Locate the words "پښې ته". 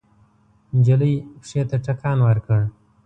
1.41-1.77